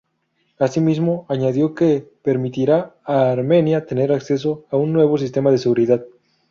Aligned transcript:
Asimismo, 0.57 1.27
añadió 1.29 1.75
que 1.75 2.03
"permitirá 2.23 2.95
a 3.05 3.29
Armenia 3.29 3.85
tener 3.85 4.11
acceso 4.11 4.65
a 4.71 4.75
un 4.77 4.93
nuevo 4.93 5.15
sistema 5.19 5.51
de 5.51 5.59
seguridad". 5.59 6.03